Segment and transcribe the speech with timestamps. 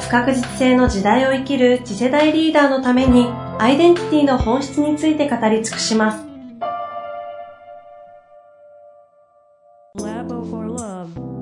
[0.00, 3.26] 不確実性の時代を生きる次世代リーダーのために
[3.58, 6.24] アイデンティティの本質について語り尽くします
[9.98, 11.38] Labo for Love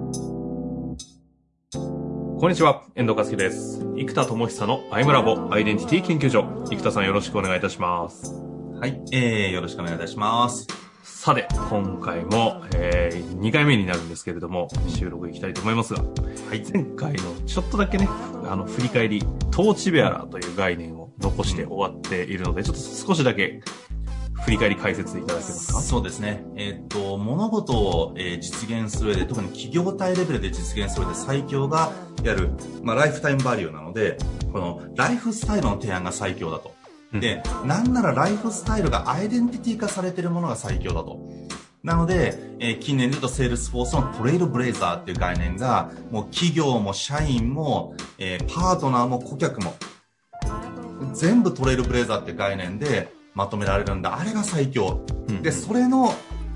[2.41, 3.83] こんにちは、遠藤和樹です。
[3.97, 6.45] 生田智久のアイムラボアイデンティティ研究所。
[6.71, 8.35] 生田さんよろしくお願いいたします。
[8.79, 10.67] はい、えー、よろしくお願いいたします。
[11.03, 18.07] さて、今回も、えー、2回目になるんですけれども、収録いきたいと思いますが、はい、前回のちょっとだけね、
[18.51, 23.61] あの、振り返り、トーチベアラーという概念を残して終わっているので、ちょっと少しだけ
[24.45, 25.81] 振り返り解説いただけますか？
[25.81, 26.45] そうですね。
[26.57, 32.51] えーっと、物事を、えー実現する上で、特に企業体レベルで実現する上で最強が、やる、
[32.83, 34.19] まあ、 lifetime value なので、
[34.53, 36.75] この、ライフスタイルの提案が最強だと。
[37.13, 41.19] で、なんならライフスタイルがアイデンティティ化されているものが最強だと。
[41.87, 49.73] なので、えー近年で言うと Salesforce の Trailblazer っていう概念が、もう企業も社員も、えーパートナーも顧客も、
[51.15, 54.19] 全部トレイルブレイザーっていう概念でまとめられるんだ。
[54.19, 55.01] あれが最強。
[55.29, 56.13] うんで、それの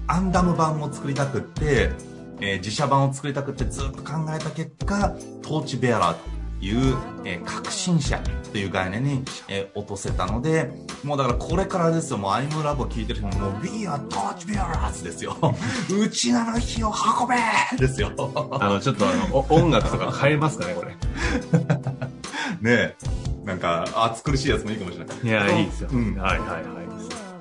[0.09, 1.92] アンダム版を作りたくって、
[2.41, 8.20] えー自社版を作りたくってずっと考えた結果、トーチベアラーという、えー革新者
[8.53, 10.70] という概念に、えー落とせたので、
[11.05, 15.36] もうだからこれからですよ、もうアイムラボ聞いてる人も、もう We are Torch Bearers ですよ。
[15.91, 17.36] うちなの火を運べ
[17.78, 18.12] ですよ。
[18.61, 20.97] あの、ちょっとあの、お音楽とか変えますかね、これ。
[22.61, 22.97] ねえ。
[23.44, 25.16] なんか、暑苦しいやつもいいかもしれない。
[25.22, 25.88] いや、いいですよ。
[25.92, 26.61] うんはいはいはい。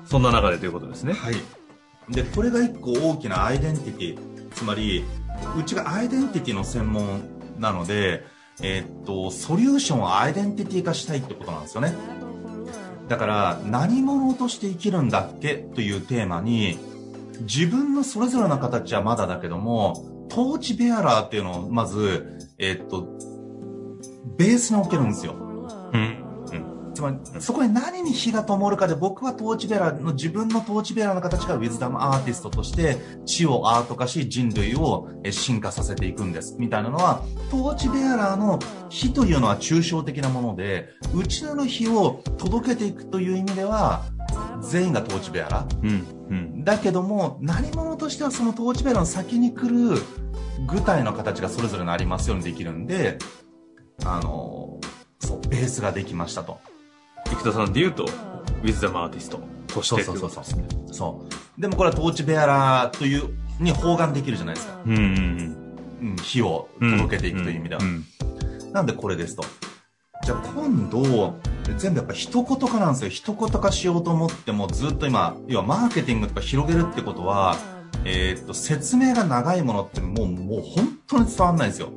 [0.06, 1.12] そんな中でということですね。
[1.12, 1.36] はい。
[2.08, 4.18] で、これが一個大きなアイデンティティ。
[4.54, 5.04] つまり、
[5.58, 7.20] うちがアイデンティティの専門
[7.58, 8.24] なので、
[8.62, 11.94] えーっと、ソリューションをアイデンティティ化したいってことなんですよね。
[13.08, 15.54] だから、何者として生きるんだっけ？
[15.56, 16.78] というテーマに、
[17.40, 23.08] 自分のそれぞれの形はまだだけども、トーチベアラーっていうのをまず、えーっと、
[24.36, 25.34] ベースに置けるんですよ。
[25.92, 26.24] うん。
[27.00, 36.56] つまり、そこに何に火が灯るかで、僕はトーチベラの、自分のトーチベラの形がウィズダムアーティストとして、地をアート化し、人類をえ進化させていくんです。
[36.58, 38.58] みたいなのは、トーチベアラーの
[38.90, 44.04] 火というのは抽象的なもので、うちの火を届けていくという意味では、
[44.60, 45.82] 全員がトーチベアラー。
[45.82, 46.06] うん。
[46.28, 46.64] うん。
[46.64, 50.02] だけども、何者としてはそのトーチベアラの先に来る
[50.66, 53.18] 具体の形がそれぞれのありますようにできるんで、
[54.04, 54.78] あの、
[55.18, 56.58] そう、ベースができましたと。
[57.36, 60.64] 生田さんで言うと、ウィズダムアーティストとしてってことですね。
[60.92, 61.26] そ
[61.58, 61.60] う。
[61.60, 64.78] でもこれはトーチベアラーという、に包含できるじゃないですか。
[64.86, 65.56] うんうん
[66.02, 66.96] うん、火をうん。
[66.98, 67.82] 届けていくという意味では。
[67.82, 68.04] ん
[68.72, 69.44] なんでこれですと。
[70.22, 71.34] じゃあ今度、
[71.76, 73.10] 全部やっぱ一言化なんですよ。
[73.10, 77.56] 一言化しようと思ってもずっと今、要はマーケティングとか広げるってことは、
[78.04, 81.90] えーっと、説明が長いものってもう、もう本当に伝わんないんですよ。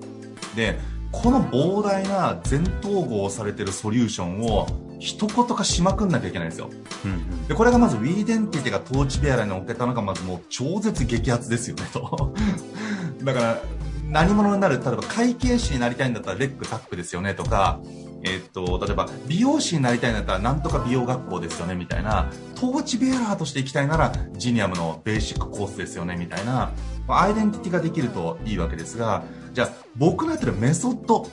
[0.56, 0.78] で、
[1.12, 4.68] この膨大な全統合されてるソリューションを
[5.04, 6.70] 一言化しまくんなきゃいけないんですよ。
[7.04, 12.34] うんで、これがまず We デンティティがトーチベアラーに置けたのがまずもう超絶激アツですよね、と。
[13.22, 13.62] だから、
[14.08, 17.82] 何者になる、例えば会計士になりたいんだったらレックタックですよね、とか、
[18.24, 26.72] えっと、例えば美容師になりたいんだったらなんとか美容学校ですよね、みたいな、トーチベアラーとして行きたいならジニアムのベーシックコースですよね、みたいな、
[27.08, 31.28] まあアイデンティティができるといいわけですが、じゃあ僕のやってるメソッド、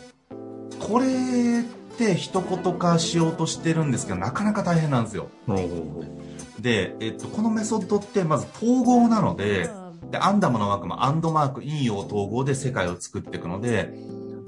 [0.81, 1.63] これ
[2.01, 5.29] って一言化しようとしてるんですけど、なかなか大変なんですよ。
[6.59, 9.69] で、えっと、このメソッドってまず統合なので、
[10.11, 13.93] で、アンダムのマークもアンドマーク、引用統合で世界を作っていくので、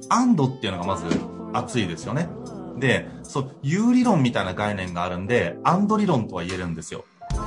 [0.09, 1.05] アンドっていうのがまず
[1.53, 2.31] 熱いですよね。
[2.79, 7.05] で、そう、有理論みたいな概念があるんで、アンド理論とは言えるんですよ。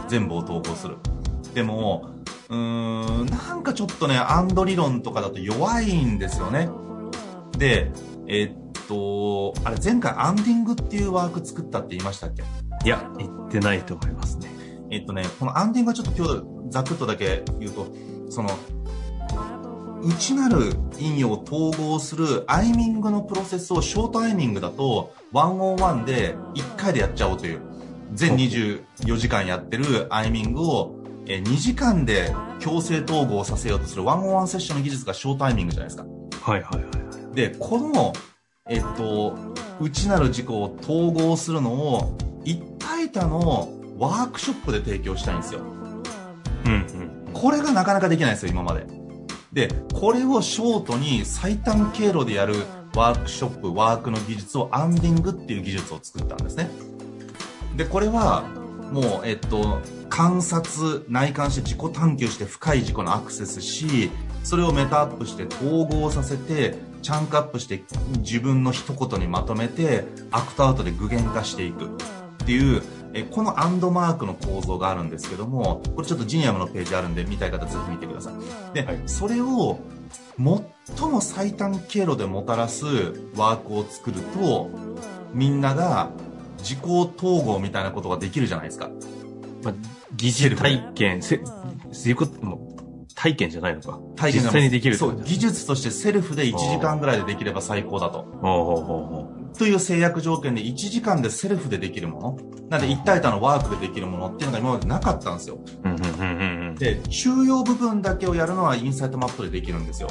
[0.07, 0.97] 全部を統合する。
[1.55, 2.11] でも、
[2.49, 6.69] うーん、なんかちょっとね、アンド理論とかだと弱いんですよね。
[7.57, 7.91] で、
[8.27, 12.43] えっと、あれ前回アンディングっていうワーク作ったって言いましたっけ？
[12.85, 14.49] いや、言ってないと思いますね。
[14.91, 17.87] えっとね、このアンディングはちょっと今日ざくっとだけ言うと、
[18.29, 18.49] その、
[20.03, 27.61] 内なる引用を統合するアイミングのプロセスをショートアイミングだと、101で1回でやっちゃおうという、
[28.13, 30.95] 全24時間やってるアイミングを、
[31.25, 36.05] えー2時間で強制統合させようとする101セッションの技術がショートアイミングじゃないですか。
[36.51, 37.35] はいはいはいはい。
[37.35, 38.13] で、この、
[38.67, 39.37] えっと、
[39.79, 43.69] 内なる自己を統合するのを一体多の
[43.99, 45.59] ワークショップで提供したいんですよ。
[46.65, 46.75] うんう
[47.29, 47.31] ん。
[47.31, 48.87] これがなかなかできないんですよ、今まで。
[49.53, 52.55] で、これをショートに最短経路でやる
[52.95, 56.67] ワークショップ、ワークの技術を Andingっていう技術を作ったんですね。
[57.75, 58.45] で、これは、
[58.91, 59.79] もう、えっと、
[60.09, 64.09] 観察、内観して自己探求して深い自己のアクセスし、
[64.45, 67.83] それを meta up して統合させて、 chunk up して
[68.19, 71.87] 自分の一言にまとめて、 act out で具現化していくっ
[72.45, 72.83] ていう、
[73.13, 78.75] えこのアンドマークの構造があるんですけども、これちょっとジニアムのページあるんで見たい方ぜひ見てください。
[78.75, 79.79] で、はいそれを
[80.37, 82.85] 最も最短経路でもたらす
[83.35, 84.69] ワークを作ると、
[85.33, 86.11] みんなが
[86.59, 88.91] 自己統合みたいなことができるじゃないですか。
[89.63, 89.73] まあ、
[90.15, 91.41] 疑似体験、せ、
[91.91, 92.64] そういうこと、もう
[93.25, 93.99] 体験じゃないのか。
[94.15, 98.25] 体験が実際にできるそう、技術としてセルフで1時間ぐらいでできれば最高だと。
[99.57, 102.37] という制約条件で1時間でセルフでできるもの。
[102.69, 105.57] なんで一体多のワークでできるものっていうのが今までなかったんですよ。
[106.77, 110.09] で、中要部分だけをやるのはインサイトマップでできるんですよ。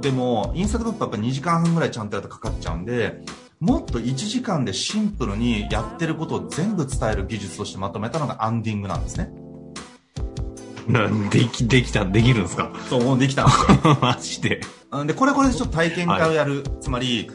[0.00, 3.20] でも、インサイトマップはやっぱ2時間半ぐらいちゃんとやるとかかっちゃうんで、
[3.58, 9.32] もっと1時間でシンプルにやってることを全部伝える技術としてまとめたのがアンディングなんですね。
[10.88, 10.94] うん。
[10.94, 12.72] なんでき、できた、できるんですか？
[12.88, 13.98] そう、できたんですよ。
[14.02, 14.60] マジで。
[14.90, 16.64] うんで、これこれでちょっと体験会をやる。
[16.80, 17.30] つまり、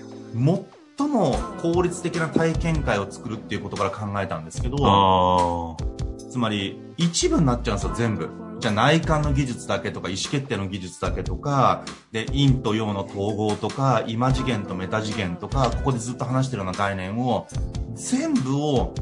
[0.97, 5.83] 最も効率的な体験会を作るっていうことから考えたんですけど、あ
[6.31, 8.29] つまり、一部になっちゃうんですよ、全部。
[8.59, 17.47] じゃあ内観の技術だけとか、意思決定の技術だけとか、で、陰と陽の統合とか、今次元とメタ次元とか、ここでずっと話してるような概念を、
[17.95, 18.93] 全部を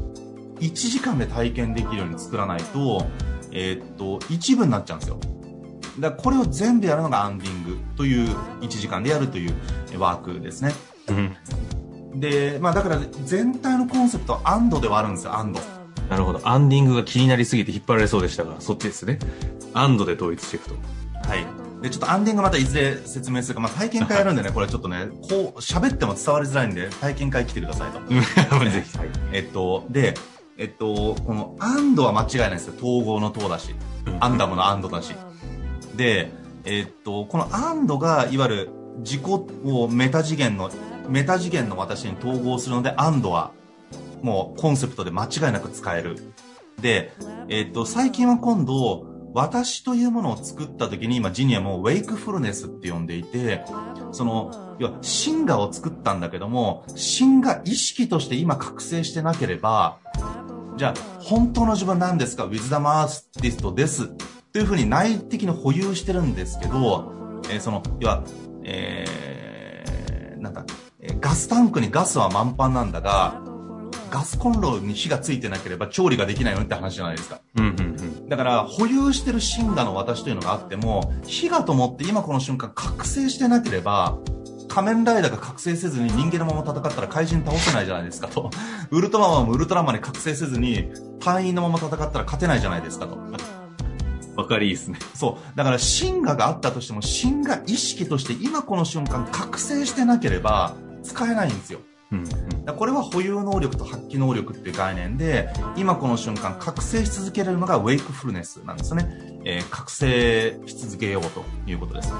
[0.60, 3.06] 1時間で体験できるように作らないと、
[3.52, 5.20] えーっと、一部になっちゃうんですよ。
[5.98, 8.28] だこれを全部やるのがアンディングという、
[8.60, 9.54] 1時間でやるという
[9.92, 10.72] えワークですね。
[11.08, 11.12] あ。
[11.12, 12.20] うん。
[12.20, 15.60] で、まあだから全体のコンセプトはアンドではあるんですよ、アンド。
[16.08, 16.40] なるほど。
[16.44, 19.18] アンディングが気になりすぎて引っ張られそうでしたが、そっちですね。
[19.74, 20.74] アンドで統一していくと。
[21.28, 21.46] はい。
[21.82, 28.00] で、ちょっとアンディングまたいずれ説明するか、まあ体験会やるんでね、 これちょっとね、こう、喋っても伝わりづらいんで、体験会来てくださいと。
[28.08, 28.98] ぜひ。
[28.98, 29.08] はい。
[29.32, 30.14] えっと、で、
[30.58, 32.74] えっと、このアンドは間違いないですよ。
[32.76, 33.74] 統合の統だし。
[34.20, 35.14] アンダムのアンドだし。
[35.96, 36.32] で、
[36.64, 40.70] えっと、このアンドが、いわゆる自己をメタ次元の、
[41.08, 43.52] メタ次元の私に統合するので、アンドは、
[44.22, 46.16] もうコンセプトで間違いなく使える。
[46.80, 47.12] で、
[47.48, 53.64] えっと、最近は今度、私というものを作った時に、今、ジニアもウェイクフルネスって呼んでいて、
[54.12, 59.98] その、要は、シンガを作ったんだけども、シンガ意識として今覚醒してなければ、
[60.76, 62.44] じゃあ、本当の自分なんですか？
[62.44, 64.08] ウィズダムアーティストです。
[64.52, 68.24] というふうに内的に保有してるんですけど、えーその、要は、
[68.64, 70.64] えー、なんだ、
[71.00, 73.40] えーガスタンクにガスは満帆なんだが、
[74.10, 77.40] ガスコンロに火がついてなければ調理ができないよって話じゃないですか。
[77.56, 77.82] うんうんう
[78.24, 78.28] ん。
[78.28, 84.18] だから、保有してるシンガの私というのがあっても、火がと思って今この瞬間覚醒してなければ、
[84.72, 88.50] 仮面ライダーが覚醒せずに人間のまま戦ったら怪人倒せないじゃないですかと。
[88.90, 90.90] ウルトラマンもウルトラマンに覚醒せずに、
[91.20, 93.18] 隊員のまま戦ったら勝てないじゃないですかと。
[94.34, 94.98] わかりいいですね。
[95.14, 95.56] そう。
[95.58, 100.72] だから、シンガがあったとしても、シンガ意識として今この瞬間覚醒してなければ、
[101.02, 101.80] 使えないんですよ。
[102.10, 102.24] うん
[102.66, 102.74] うん。
[102.74, 109.42] これは保有能力と発揮能力っていう概念で、今この瞬間覚醒し続けれるのがウェイクフルネスなんですよね。
[109.44, 112.12] えー覚醒し続けようということです。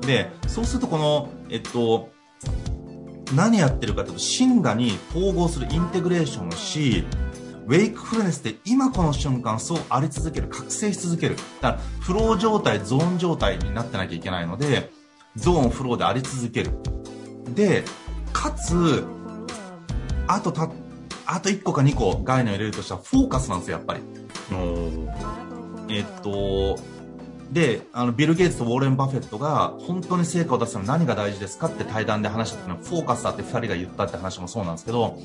[0.00, 2.10] で、そうするとこの、えっと、
[3.34, 7.04] 何やってるかというと、シンガに統合するインテグレーションをし、
[7.66, 11.36] ウェイクフルネスで今この瞬間そうあり続ける、覚醒し続ける。
[11.60, 14.90] だから、フロー状態、ゾーン状態になってなきゃいけないので、
[15.36, 16.72] ゾーン、フローであり続ける。
[17.54, 17.84] で、
[18.32, 19.04] かつ、
[20.26, 20.70] あとた、
[21.26, 24.00] あと1個か2個概念を入れるとしたらフォーカスなんですよ、やっぱり。
[25.88, 26.78] えっと、
[27.52, 35.18] で、あの、ビル・ゲイツとウォーレン・バフェットが本当に成果を出すのに何が大事ですかって対談で話した時のフォーカスだって2人が言ったって話もそうなんですけど、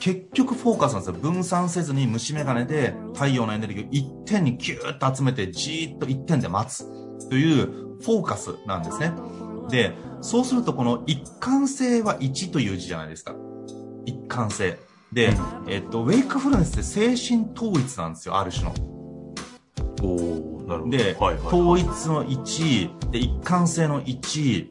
[0.00, 1.14] 結局フォーカスなんですよ。
[1.14, 6.84] 分散せずに虫眼鏡で太陽のエネルギーを一点にギューッと集めてじーっと一点で待つ
[7.28, 9.12] というフォーカスなんですね。
[9.70, 13.34] で、そうするとこの一貫性は1という字じゃないですか。
[14.04, 14.78] 一貫性。
[15.12, 15.34] で、
[15.68, 18.74] えっと、ウェイクフルネスって精神統一なんですよ、ある種の。
[20.02, 20.96] おーなるほど。
[20.96, 24.68] で、はいはい、統一の1、で、一貫性の1、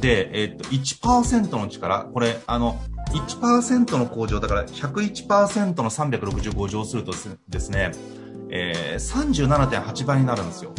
[0.00, 2.78] で、えっと、1%の力、これ、あの、
[3.12, 7.12] 1%の向上だから101%の365乗すると
[7.48, 7.92] ですね、
[8.50, 10.72] えー、37.8倍になるんですよ。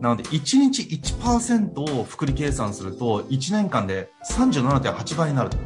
[0.00, 5.56] なので、1日1%を複利計算すると、1年間で37.8倍になると。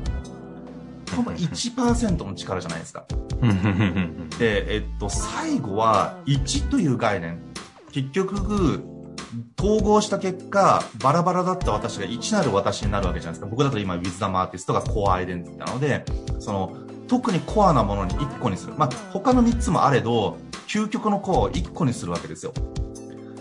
[1.17, 3.05] ほんま1%の力じゃないですか。
[4.38, 7.50] で、えっと、最後は1という概念。
[7.92, 8.85] 結局、
[9.59, 13.47] 統合した結果、バラバラだった私が1なる私になるわけじゃないですか。
[13.47, 16.04] 僕だと今、ウィズダムアーティストがコアアイデンティティなので、
[16.38, 18.75] その、特にコアなものに1個にする。
[18.76, 22.52] まあ、他の3つもあれど、究極のコアを1個にするわけですよ。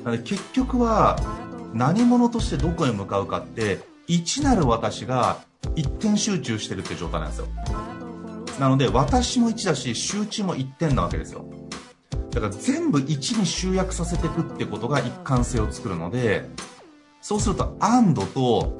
[0.04, 1.18] なので、結局は、
[1.74, 5.38] 何者としてどこへ向かうかって、1なる私が
[5.76, 7.48] 一点集中してるって状態なんですよ。
[8.60, 11.46] なので、私も1だし、集中も1点なわけですよ。
[12.32, 16.50] だから全部1に集約させていくってことが一貫性を作るので、
[17.22, 18.78] そうすると、アンドと、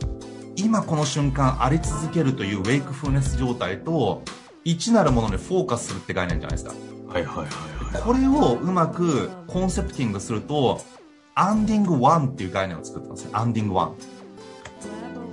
[0.56, 4.24] 今この瞬間あり続けるというウェイクフルネス状態と、
[4.66, 6.74] 1なるものにフォーカスするって概念じゃないですか。
[7.08, 7.46] はいはいはい
[7.94, 8.02] はい。
[8.02, 10.82] これをうまくコンセプティングすると、
[11.36, 13.32] アンディングワンっていう概念を作ってますね。
[13.34, 13.96] アンディングワン。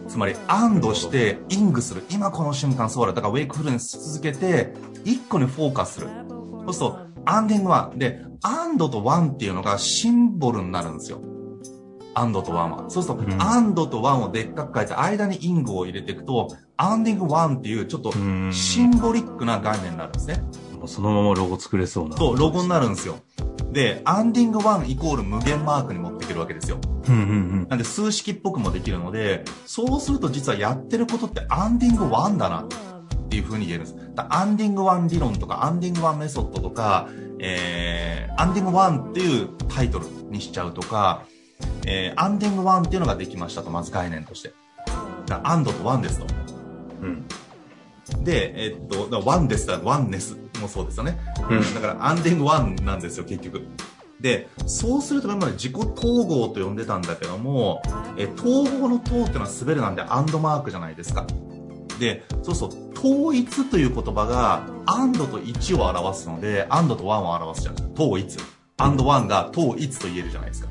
[0.08, 2.04] つまり、アンドして、イングする。
[2.10, 3.12] 今この瞬間そうだ。
[3.12, 6.08] だから、ウェイクフルネスし続けて、一個にフォーカスする。
[6.66, 7.98] そうすると、 Anding one。
[7.98, 11.20] で、アンドとワンっていうのがシンボルになるんですよ。
[12.14, 12.88] アンドとワンは。
[12.88, 20.42] そうすると、うんアンドとワンをでっかく書いて、間に ingを入れていくと、 Anding one っていう、ちょっとうんシンボリックな概念になるんですね。
[20.86, 22.16] そのままロゴ作れそうな。
[22.16, 23.16] そう、ロゴになるんですよ。
[23.72, 26.78] で、 Anding 1イコール無限マークに持っていけるわけですよ。
[27.08, 27.24] うんうんう
[27.64, 27.66] ん。
[27.68, 32.76] なんで数式っぽくもできるので、そうすると実はやってることって Anding 1だなって
[33.36, 34.14] いう風に言えるんです。
[34.14, 41.24] だアンディング1理論とか、アンディング1メソッドとか、えー、アンディング1っていうタイトルにしちゃうとか、
[41.86, 44.52] えー、アンディング1っていうのができましたと、まず概念として。
[45.26, 46.26] だアンドと1ですと。
[47.02, 47.26] うん。
[48.24, 51.18] で、えっと、だワンですだワンネスもそうですよね。
[51.50, 53.66] うんだから、アンディングワンなんですよ、結局。
[54.20, 57.82] で、そうすると今まで自己統合と呼んでたんだけども、
[58.16, 61.26] え、統合の統っていうのは滑るなんでアンドマークじゃないですか。
[61.98, 68.02] で、そうそう、統一という言葉が、アンドと1を表すので、アンドとワンを表すじゃないですか。
[68.02, 68.36] 統一。
[68.78, 70.68] アンドワンが統一と言えるじゃないですか。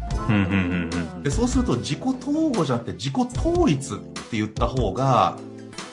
[1.24, 5.38] で、そうすると自己統合じゃなくて自己統一って言った方が、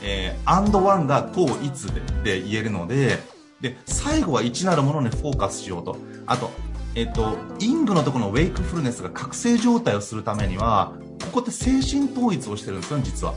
[0.03, 1.87] えー、アンドワンが統一
[2.25, 3.19] でで言えるので、
[3.63, 5.97] で、最後は1なるものにフォーカスしようと。
[6.27, 6.51] あと、
[6.95, 10.93] えっと、 ingのところの wakefulness が覚醒状態をするためには、
[11.25, 13.35] ここって精神統一をしてるんですよね、実は。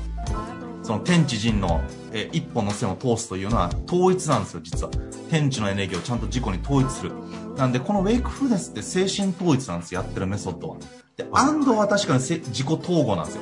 [0.86, 1.82] その天地人の、
[2.14, 4.92] えー一本の線を通すというのは統一なんですよ、実は。
[5.32, 7.12] 天地のエネルギーをちゃんと自己に統一する。
[7.58, 10.78] なんで、このウェイクフルネスって精神統一なんですよ、やってるメソッドは。
[11.18, 13.42] で、アンドは確かにせ自己統合なんですよ。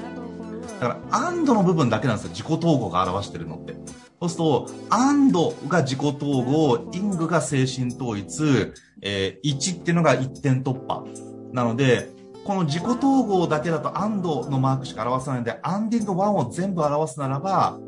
[0.79, 3.73] だから、アンドの部分だけなんですよ、自己統合が表してるのって。
[4.21, 8.71] そうすると、アンドが自己統合、イングが精神統一、
[9.01, 11.03] えー、1っていうのが一点突破。
[11.51, 12.09] なので、
[12.43, 17.79] この自己統合だけだとアンドのマークしか表さないので、アンディング1を全部表すならば、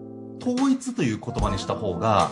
[0.42, 2.30] 統一という言葉にした方が、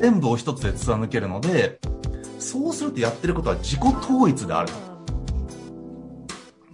[0.00, 1.80] 全部を一つで貫けるので、
[2.38, 4.94] そうするとやってることは自己統一であると。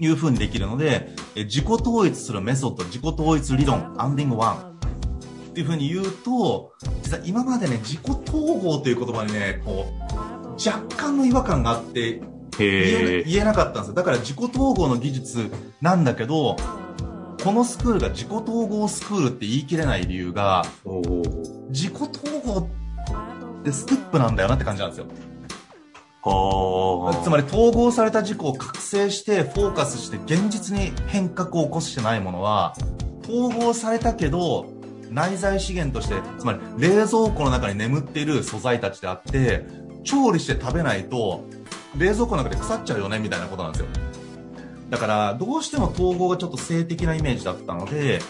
[0.03, 6.73] いう風にできるので、え自己統一するメソッド、自己統一理論、アンディング1っていう風に言うと、
[7.03, 12.23] 実は今までね、自己統合という言葉にね、こう、若干の違和感があって、
[12.65, 13.23] 言え。
[13.25, 13.95] 言えなかったんですよ。
[13.95, 15.51] だから自己統合の技術
[15.81, 16.57] なんだけど、
[17.43, 20.65] このスクールが自己統合スクールって言い切れない理由が、
[21.71, 22.11] 自己統
[22.45, 25.07] 合ってステップなんだよなって感じなんですよ。
[26.23, 27.25] はあ。
[27.25, 32.75] つまり統合された事故を覚醒してフォーカスして現実に変革を起こしてないものは
[33.23, 34.67] 統合されたけど
[35.11, 39.65] 内在資源としてつまり冷蔵庫の中に眠っている素材たちであって
[40.05, 41.45] 調理して食べないと
[41.97, 43.89] 冷蔵庫の中で腐っちゃうよねみたいなことなんですよ
[44.91, 48.21] だからどうしても統合がちょっと性的なイメージだったので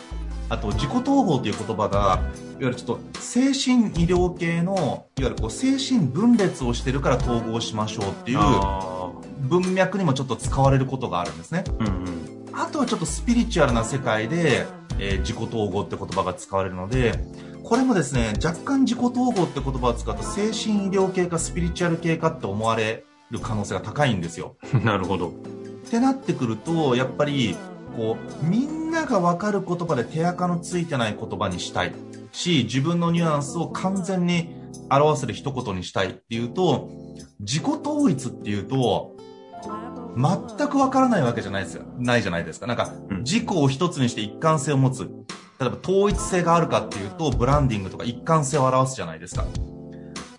[0.48, 2.20] あと自己統合という言葉がいわ
[2.58, 4.74] ゆるちょっと精神医療系の
[5.18, 11.64] いわゆるこう精神分裂をしてるから統合しましょうっていうあ文脈にもちょっと使われることがあるんですね。
[11.66, 12.50] ーうんうん。
[12.52, 14.66] あとはちょっとスピリチュアルな世界で、
[14.98, 17.14] えー自己統合って言葉が使われるので、
[17.62, 24.56] これもですね、若干自己統合って言葉を使うと精神医療系かスピリチュアル系かって思われる可能性が高いんですよ。
[24.84, 25.28] なるほど。
[25.28, 25.32] っ
[25.90, 27.56] てなってくると、やっぱり、
[27.96, 31.92] こう、みんながわかる言葉で手垢のついてない言葉にしたい
[32.32, 34.54] し、自分のニュアンスを完全に
[34.90, 36.90] 表せる一言にしたいっていうと、
[37.40, 39.16] 自己統一っていうと、
[40.16, 41.84] 全くわからないわけじゃないですよ。
[41.98, 42.66] ないじゃないですか。
[42.66, 45.10] なんかうん、自己を一つにして一貫性を持つ。
[45.60, 49.44] 例えば統一性があるかっていうと、ブランディングとか一貫性を表すじゃないですか。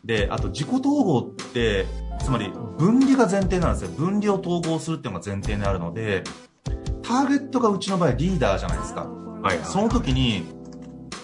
[0.03, 1.85] で、あと自己統合って、
[2.23, 3.91] つまり分離が前提なんですよ。
[3.91, 6.23] 分離を統合するっていうのが前提にあるので、
[7.01, 9.03] ターゲットがうちの場合リーダーじゃないですか。
[9.03, 9.65] はいはい。
[9.65, 10.45] その時に、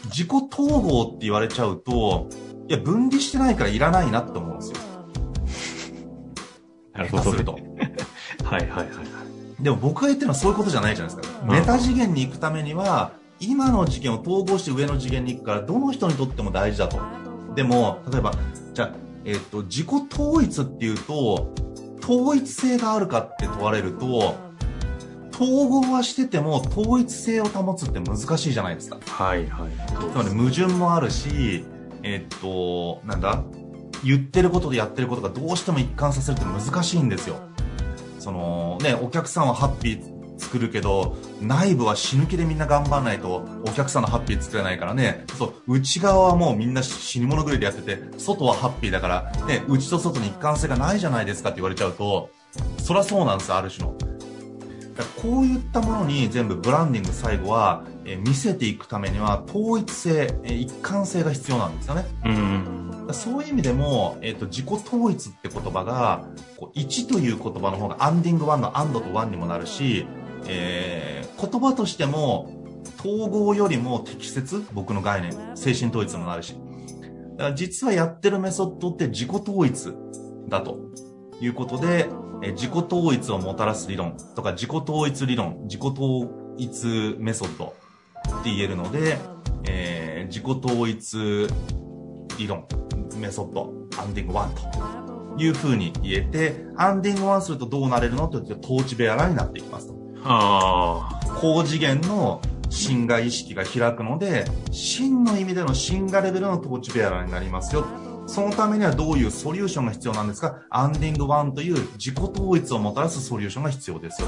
[0.06, 2.30] 自己統合って言われちゃうと、
[2.68, 4.78] いや、分離してないからいらないなって思うんですよ。
[6.94, 7.54] なる下手すると。
[8.44, 8.88] はいはいはい。
[9.60, 11.40] でも僕が言ってるのはそういうことじゃないじゃないですか。
[11.42, 17.00] うんメタ次元に行くためには、今の次元を統合して上の次元に行くから、どの人にとっても大事だと。
[17.56, 18.34] でも、例えば、
[18.74, 21.54] じゃあ、えっ、と、自己統一っていうと、
[22.02, 24.36] 統一性があるかって問われると、
[25.34, 28.98] 統合はしてても統一性を保つって難しいじゃないですか。
[29.06, 29.72] はいはい。
[30.14, 31.66] つまり矛盾もあるし、
[32.04, 33.44] えっと、なんだ？
[34.04, 37.36] 言ってることとやってることがどうしても一貫させるって難しいんですよ。
[38.20, 52.30] そのね、お客さんはハッピー作るけど、内部は死ぬ気でみんな頑張らないと、お客さんのハッピー作れないからね、そう、内側はもうみんな死に物狂いでやってて、外はハッピーだから、ね、内と外に一貫性がないじゃないですかって言われちゃうと、
[52.78, 53.96] そりゃそうなんですよ、ある種の。
[53.98, 62.06] だからこういったものに全部ブランディング最後は、えー見せていくためには統一性、えー一貫性が必要なんですよね。
[63.14, 66.26] そういう意味でも、えっ、と、自己統一って言葉が、
[66.58, 70.06] こう1という言葉の方がアンディング1のアンドと1にもなるし、
[70.48, 72.50] えー言葉としても、
[73.00, 74.66] 統合よりも適切？
[74.74, 75.34] 僕の概念。
[75.56, 76.54] 精神統一もなるし。
[76.54, 79.94] だから実はやってるメソッドって自己統一
[80.50, 80.80] だと。
[81.40, 82.10] いうことで、
[82.42, 84.18] えー自己統一をもたらす理論。
[84.36, 87.76] とか自己統一理論、自己統一メソッド。
[88.40, 89.20] って言えるので、
[89.66, 91.48] えー自己統一
[92.40, 92.66] 理論、
[93.18, 95.38] メソッド、アンディング1と。
[95.40, 98.28] いう風に言えて、アンディング1するとどうなれるの？
[98.28, 99.97] というと、統治ベアラーになっていきますと。
[100.30, 107.86] あ高次元の真が意識が開くので、真の意味での真がレベルの統治ベアラーになりますよ。
[108.30, 110.62] そのためにはどういうソリューションが必要なんですか？
[110.70, 114.28] アンディング1という自己統一をもたらすソリューションが必要ですよ。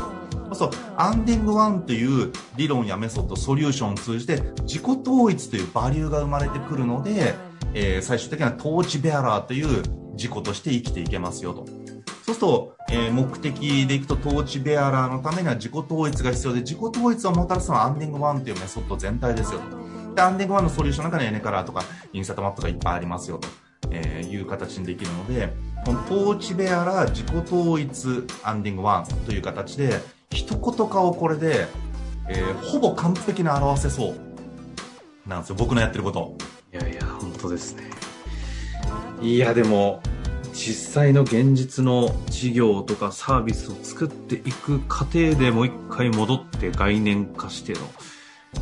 [0.54, 7.36] そう、アンディング1という理論やメソッド、ソリューションを通じて自己統一というバリューが生まれてくるので、
[7.74, 11.66] えー最終的には torchbearer という自己として生きていけますよと。
[12.30, 20.16] そうすると、えー目的でいくと torchbearer のためには自己統一が必要で、自己統一をもたらすのは Anding 1というメソッド全体ですよと。
[20.16, 23.48] で、 Anding 1のソリューションの中にエネカラーとかインサイトマップがいっぱいありますよと、
[23.92, 25.52] えーいう形にできるので、
[25.86, 31.68] この torchbearer 自己統一 Anding 1という形で、一言化をこれで、
[32.30, 34.16] えーほぼ完璧に表せそう
[35.28, 36.36] なんですよ、僕のやってること。
[36.72, 37.90] いやいや、本当ですね。
[39.20, 40.02] いや、でも、
[40.54, 47.80] 実際の現実の事業とかサービスを作っていく過程でもう一回戻って概念化しての、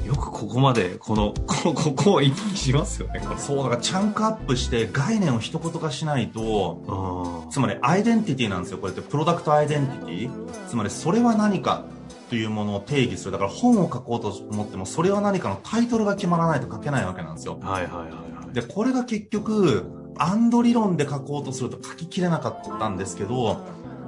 [0.05, 3.21] よくここまで、この、 こここを行き来しますよね。
[3.37, 8.79] そう、だからチャンクアップして概念を一言化しないと、あつまりアイデンティティなんですよ。
[8.79, 10.29] これってプロダクトアイデンティティ
[10.67, 11.85] つまりそれは何か
[12.29, 13.31] というものを定義する。
[13.31, 17.57] だから本を書こうと思ってもそれは何かのタイトルが決まらないと書けないわけなんですよ。
[17.61, 18.53] はいはいはいはい。
[18.53, 19.85] で、これが結局、
[20.19, 23.65] アンド理論で書こうとすると書ききれなかったんですけど、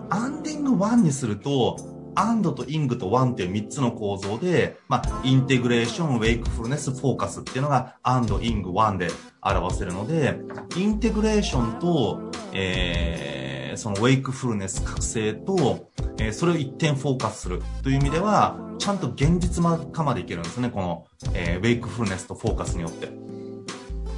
[0.10, 1.78] Anding 1にすると、
[2.16, 9.10] アンドと ingとワンっていう3つの構造で、まあ、インテグレーション、 wakefulness、フォーカスっていうのがアンド、 ing、ワンで
[9.42, 10.40] 表せるので、
[10.76, 23.39] インテグレーションと、えー、その wakefulness、覚醒と、えーそれを一点フォーカスするという意味では、ちゃんと現実化までいけるんですね、この、えーウェイクフルネスとフォーカスによって。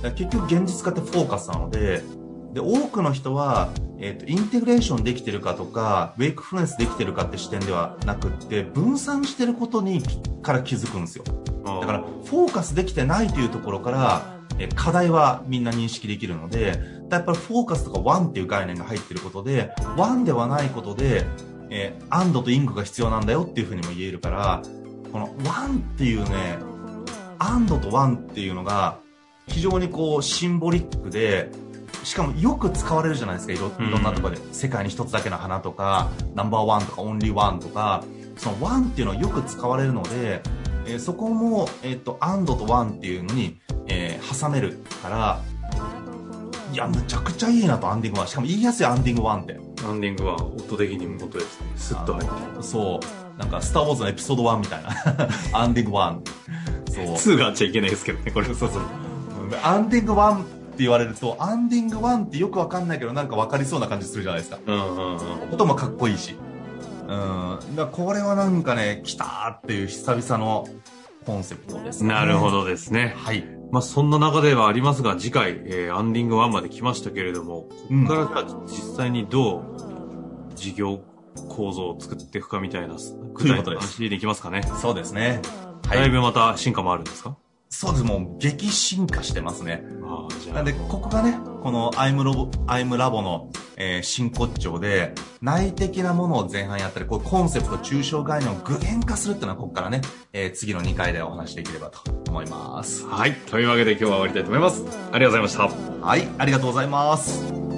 [0.09, 2.03] 結局現実化ってフォーカスなので、
[2.53, 10.03] で、多くの人は、えっ、と、インテグレーションできてるかとか、ウェイクフルネスできてるかって視点ではなくって、分散してることに、
[10.41, 11.23] から気づくんですよ。
[11.63, 21.25] だから、フォーカスできてないというところから、えー課題はみんな認識できるので、やっぱりフォーカスとかワンっていう概念が入ってることで、ワンではないことで、
[21.69, 24.61] えーアンドと ingが必要なんだよっていうふうにも言えるから、
[25.11, 26.57] このワンっていうね、
[27.39, 28.99] アンドとワンっていうのが、
[29.51, 31.49] 非常にこう、シンボリックで、
[32.03, 34.41] しかもよく使われるじゃないですか、いろいろんなところで。
[34.53, 38.03] 世界に一つだけの花とか、ナンバーワンとか、オンリーワンとか、
[38.37, 40.41] そのワンっていうのはよく使われるので、
[40.85, 45.41] えーそこも、えっ、と、アンドとワンっていうのに、えー挟めるから、
[46.73, 48.27] いや、むちゃくちゃいいなと、アンディングワン。
[48.29, 49.59] しかも言いやすい、アンディングワンって。
[49.83, 51.67] ランディングは音的に音ですね。
[51.75, 52.63] スッと入って。
[52.63, 52.99] そ
[53.35, 53.39] う。
[53.39, 54.89] なんか、スター・ウォーズのエピソード1みたいな。
[55.59, 56.23] アンディングワン。
[56.89, 57.05] そう。
[57.05, 58.47] 2があっちゃいけないですけどね、これ。
[58.47, 59.10] そうそう。
[59.63, 64.59] アンディングワンって言われると、アンディングワンってよくわかんないけど、なんかわかりそうな感じするじゃないですか。
[64.65, 65.17] うんうんうん。
[65.53, 66.35] 音もかっこいいし。
[67.01, 67.07] うん。
[67.09, 70.67] だからこれはなんかね、来たーっていう久々の
[71.25, 72.09] コンセプトですね。
[72.13, 72.49] なるほ。
[72.51, 73.13] どですね。
[73.17, 73.43] はい。
[73.71, 77.69] まあそんな中ではありますが、次回、えーアンディング1まで来ましたけれども、こ
[78.07, 79.63] こから実際にどう
[80.55, 80.99] 事業
[81.47, 82.95] 構造を作っていくかみたいな、
[83.33, 84.63] 具体話でいきますかね。
[84.81, 85.41] そうですね。
[85.87, 86.09] だいはい。
[86.09, 87.35] ぶまた進化もあるんですか？
[87.73, 89.81] そうです、もう激進化してますね。
[90.53, 100.01] なんで、ここがね、このアイムロボ、アイムラボの、えー真骨頂で、内的なものを前半やったり、こうコンセプト、抽象概念を具現化するっていうのは、ここからね、
[100.33, 103.05] えー次の2回でお話しできればと思います。
[103.07, 103.35] はい。
[103.49, 104.83] というわけで今日は終わりたいと思います。
[105.13, 106.05] ありがとうございました。
[106.05, 107.70] はい、ありがとうございます。